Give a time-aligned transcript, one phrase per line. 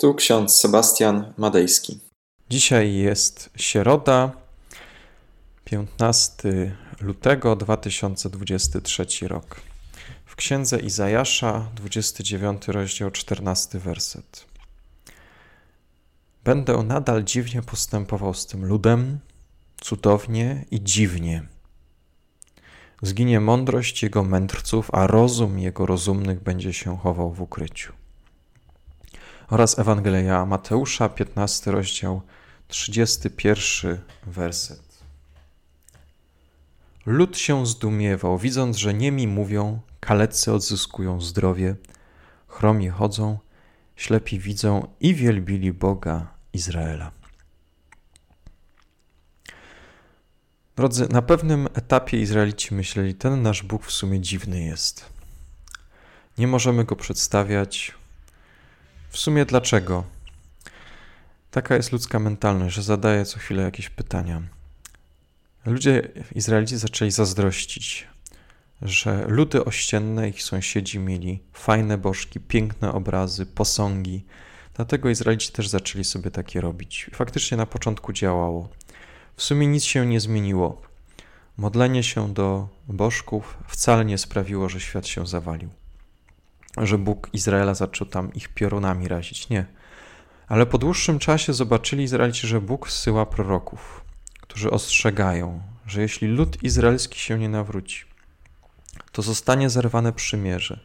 [0.00, 2.00] Tu ksiądz Sebastian Madejski.
[2.50, 4.32] Dzisiaj jest środa,
[5.64, 9.60] 15 lutego 2023 rok.
[10.24, 14.46] W księdze Izajasza, 29 rozdział, 14 werset.
[16.44, 19.18] Będę nadal dziwnie postępował z tym ludem,
[19.80, 21.48] cudownie i dziwnie.
[23.02, 27.92] Zginie mądrość jego mędrców, a rozum jego rozumnych będzie się chował w ukryciu
[29.50, 32.22] oraz Ewangelia Mateusza, 15 rozdział,
[32.68, 34.88] 31 werset.
[37.06, 41.76] Lud się zdumiewał, widząc, że niemi mówią, kalecy odzyskują zdrowie,
[42.46, 43.38] chromi chodzą,
[43.96, 47.10] ślepi widzą i wielbili Boga Izraela.
[50.76, 55.06] Drodzy, na pewnym etapie Izraelici myśleli, ten nasz Bóg w sumie dziwny jest.
[56.38, 57.94] Nie możemy go przedstawiać
[59.18, 60.04] w sumie dlaczego?
[61.50, 64.42] Taka jest ludzka mentalność, że zadaje co chwilę jakieś pytania.
[65.66, 68.08] Ludzie, Izraelici zaczęli zazdrościć,
[68.82, 74.24] że ludy ościenne, ich sąsiedzi mieli fajne bożki, piękne obrazy, posągi.
[74.74, 77.10] Dlatego Izraelici też zaczęli sobie takie robić.
[77.14, 78.68] Faktycznie na początku działało.
[79.36, 80.82] W sumie nic się nie zmieniło.
[81.56, 85.70] Modlenie się do bożków wcale nie sprawiło, że świat się zawalił
[86.76, 89.48] że Bóg Izraela zaczął tam ich piorunami razić.
[89.48, 89.66] Nie.
[90.48, 94.04] Ale po dłuższym czasie zobaczyli Izraelici, że Bóg zsyła proroków,
[94.40, 98.04] którzy ostrzegają, że jeśli lud izraelski się nie nawróci,
[99.12, 100.80] to zostanie zerwane przymierze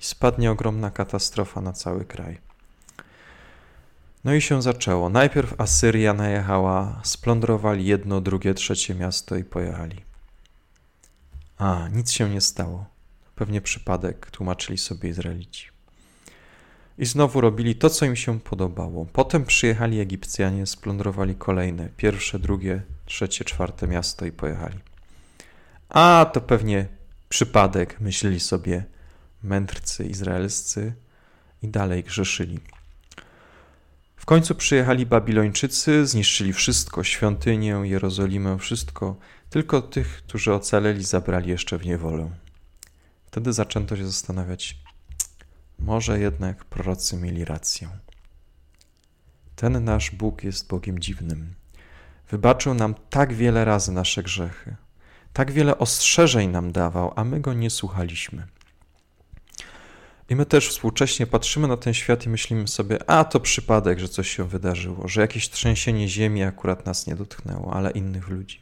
[0.00, 2.38] i spadnie ogromna katastrofa na cały kraj.
[4.24, 5.08] No i się zaczęło.
[5.08, 10.04] Najpierw Asyria najechała, splądrowali jedno, drugie, trzecie miasto i pojechali.
[11.58, 12.93] A, nic się nie stało.
[13.34, 15.68] Pewnie przypadek, tłumaczyli sobie Izraelici.
[16.98, 19.06] I znowu robili to, co im się podobało.
[19.12, 24.78] Potem przyjechali Egipcjanie, splądrowali kolejne, pierwsze, drugie, trzecie, czwarte miasto i pojechali.
[25.88, 26.86] A to pewnie
[27.28, 28.84] przypadek, myśleli sobie
[29.42, 30.92] mędrcy izraelscy
[31.62, 32.60] i dalej grzeszyli.
[34.16, 39.16] W końcu przyjechali Babilończycy, zniszczyli wszystko, świątynię, Jerozolimę, wszystko,
[39.50, 42.30] tylko tych, którzy ocaleli, zabrali jeszcze w niewolę.
[43.34, 44.78] Wtedy zaczęto się zastanawiać,
[45.78, 47.88] może jednak prorocy mieli rację.
[49.56, 51.54] Ten nasz Bóg jest Bogiem dziwnym.
[52.30, 54.76] Wybaczył nam tak wiele razy nasze grzechy,
[55.32, 58.46] tak wiele ostrzeżeń nam dawał, a my go nie słuchaliśmy.
[60.28, 64.08] I my też współcześnie patrzymy na ten świat i myślimy sobie, a to przypadek, że
[64.08, 68.60] coś się wydarzyło, że jakieś trzęsienie ziemi akurat nas nie dotknęło, ale innych ludzi.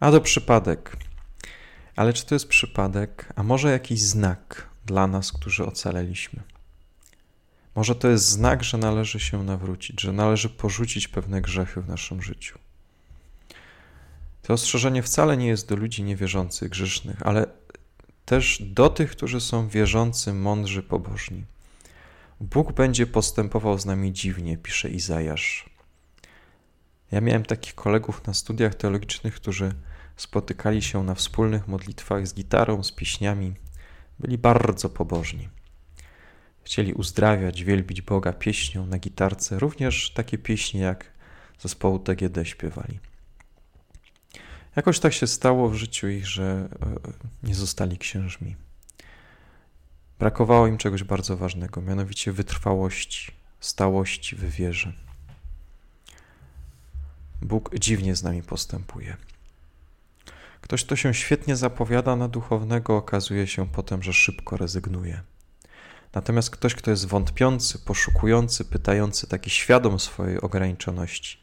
[0.00, 0.96] A to przypadek,
[1.96, 6.42] ale czy to jest przypadek, a może jakiś znak dla nas, którzy ocaleliśmy?
[7.74, 12.22] Może to jest znak, że należy się nawrócić, że należy porzucić pewne grzechy w naszym
[12.22, 12.58] życiu.
[14.42, 17.46] To ostrzeżenie wcale nie jest do ludzi niewierzących, grzesznych, ale
[18.24, 21.44] też do tych, którzy są wierzący, mądrzy, pobożni.
[22.40, 25.70] Bóg będzie postępował z nami dziwnie, pisze Izajasz.
[27.12, 29.74] Ja miałem takich kolegów na studiach teologicznych, którzy
[30.22, 33.54] spotykali się na wspólnych modlitwach z gitarą, z pieśniami.
[34.18, 35.48] Byli bardzo pobożni.
[36.62, 41.12] Chcieli uzdrawiać, wielbić Boga pieśnią na gitarce, również takie pieśni jak
[41.58, 42.98] zespołu TGD śpiewali.
[44.76, 46.68] Jakoś tak się stało w życiu ich, że
[47.42, 48.56] e, nie zostali księżmi.
[50.18, 54.92] Brakowało im czegoś bardzo ważnego, mianowicie wytrwałości, stałości w wierze.
[57.40, 59.16] Bóg dziwnie z nami postępuje.
[60.62, 65.22] Ktoś, kto się świetnie zapowiada na duchownego, okazuje się potem, że szybko rezygnuje.
[66.14, 71.38] Natomiast ktoś, kto jest wątpiący, poszukujący, pytający, taki świadom swojej ograniczoności,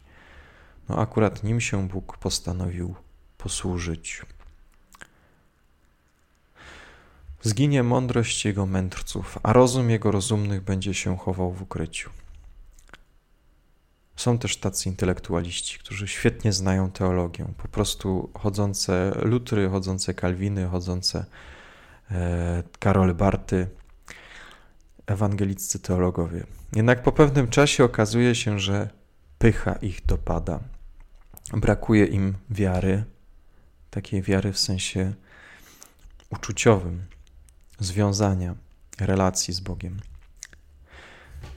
[0.90, 2.96] no akurat nim się Bóg postanowił
[3.38, 4.22] posłużyć.
[7.41, 12.09] Zginie mądrość jego mędrców, a rozum jego rozumnych będzie się chował w ukryciu.
[14.19, 21.25] Są też tacy intelektualiści, którzy świetnie znają teologię, po prostu chodzące Lutry, chodzące Kalwiny, chodzące
[22.11, 23.67] e, Karol Barty,
[25.07, 26.45] ewangeliccy teologowie.
[26.75, 28.89] Jednak po pewnym czasie okazuje się, że
[29.37, 30.59] pycha ich dopada.
[31.53, 33.03] Brakuje im wiary,
[33.89, 35.13] takiej wiary w sensie
[36.29, 37.05] uczuciowym,
[37.79, 38.55] związania,
[38.99, 39.99] relacji z Bogiem.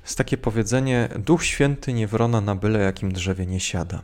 [0.02, 4.02] Jest takie powiedzenie: Duch Święty nie wrona na byle jakim drzewie nie siada.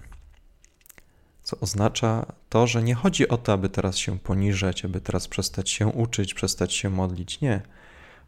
[1.43, 5.71] Co oznacza to, że nie chodzi o to, aby teraz się poniżać, aby teraz przestać
[5.71, 7.41] się uczyć, przestać się modlić.
[7.41, 7.63] Nie,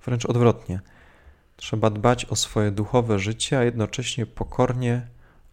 [0.05, 0.81] wręcz odwrotnie.
[1.57, 5.07] Trzeba dbać o swoje duchowe życie, a jednocześnie pokornie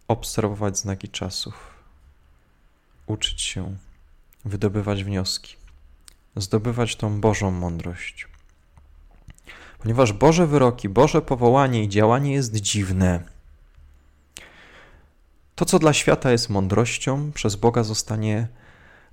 [0.08, 1.74] obserwować znaki czasów,
[3.08, 3.76] uczyć się,
[4.46, 5.56] wydobywać wnioski,
[6.36, 8.28] zdobywać tą Bożą mądrość.
[9.78, 13.24] Ponieważ Boże wyroki, Boże powołanie i działanie jest dziwne.
[15.56, 18.48] To, co dla świata jest mądrością, przez Boga zostanie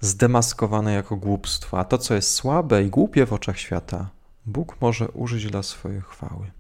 [0.00, 4.11] zdemaskowane jako głupstwo, a to, co jest słabe i głupie w oczach świata,
[4.46, 6.50] Bóg może użyć dla swojej chwały.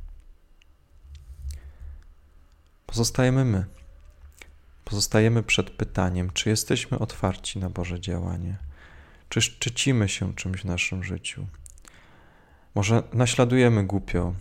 [2.86, 3.64] Pozostajemy my.
[4.84, 8.56] Pozostajemy przed pytaniem, czy jesteśmy otwarci na Boże działanie,
[9.28, 11.46] czy szczycimy się czymś w naszym życiu.
[12.74, 14.34] Może naśladujemy głupio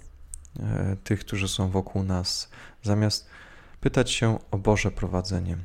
[0.60, 2.50] e, tych, którzy są wokół nas,
[2.84, 3.28] zamiast
[3.82, 5.58] pytać się o Boże prowadzenie,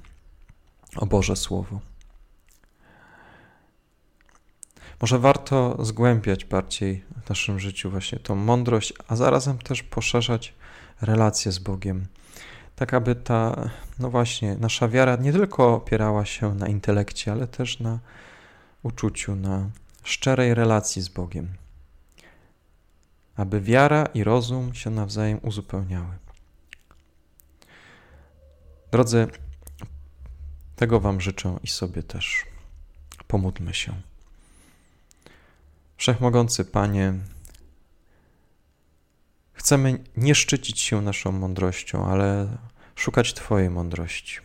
[0.96, 1.80] o Boże Słowo.
[5.00, 10.54] Może warto zgłębiać bardziej w naszym życiu właśnie tą mądrość, a zarazem też poszerzać
[11.00, 12.06] relacje z Bogiem.
[12.76, 17.80] Tak, aby ta, no właśnie, nasza wiara nie tylko opierała się na intelekcie, ale też
[17.80, 17.98] na
[18.82, 19.70] uczuciu, na
[20.04, 21.48] szczerej relacji z Bogiem.
[23.38, 26.18] Aby wiara i rozum się nawzajem uzupełniały.
[28.92, 29.26] Drodzy,
[30.76, 32.44] tego Wam życzę i sobie też.
[33.26, 33.94] Pomódlmy się.
[35.96, 37.14] Wszechmogący Panie,
[39.52, 42.58] chcemy nie szczycić się naszą mądrością, ale
[42.94, 44.38] szukać Twojej mądrości.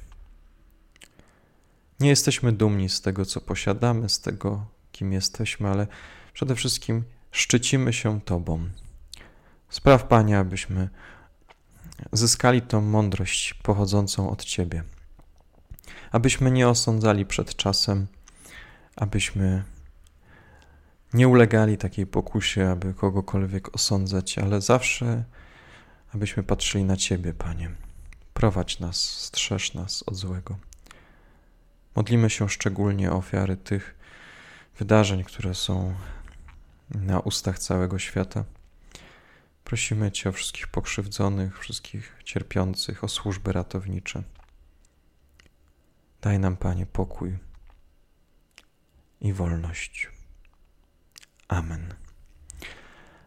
[1.99, 5.87] Nie jesteśmy dumni z tego, co posiadamy, z tego, kim jesteśmy, ale
[6.33, 8.69] przede wszystkim szczycimy się Tobą.
[9.69, 10.89] Spraw, Panie, abyśmy
[12.11, 14.83] zyskali tą mądrość pochodzącą od Ciebie.
[16.11, 18.07] Abyśmy nie osądzali przed czasem,
[18.95, 19.63] abyśmy
[21.13, 25.23] nie ulegali takiej pokusie, aby kogokolwiek osądzać, ale zawsze,
[26.13, 27.71] abyśmy patrzyli na Ciebie, Panie.
[28.33, 30.57] Prowadź nas, strzeż nas od złego.
[31.95, 33.95] Modlimy się szczególnie o ofiary tych
[34.79, 35.93] wydarzeń, które są
[36.93, 38.43] na ustach całego świata.
[39.63, 44.23] Prosimy Cię o wszystkich pokrzywdzonych, wszystkich cierpiących, o służby ratownicze.
[46.21, 47.37] Daj nam, Panie, pokój
[49.21, 50.09] i wolność.
[51.47, 51.93] Amen.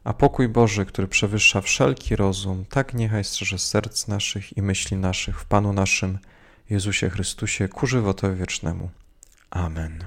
[0.05, 5.41] A pokój Boży, który przewyższa wszelki rozum, tak niechaj strzeże serc naszych i myśli naszych
[5.41, 6.19] w Panu naszym
[6.71, 8.91] Jezusie Chrystusie ku żywotowi wiecznemu.
[9.51, 10.05] Amen.